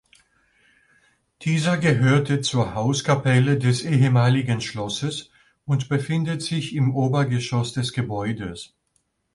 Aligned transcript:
Dieser 1.43 1.77
gehörte 1.77 2.41
zur 2.41 2.73
Hauskapelle 2.73 3.59
des 3.59 3.83
ehemaligen 3.85 4.59
Schlosses 4.59 5.29
und 5.63 5.89
befindet 5.89 6.41
sich 6.41 6.73
im 6.73 6.95
Obergeschoss 6.95 7.73
des 7.73 7.93
Gebäudes. 7.93 8.73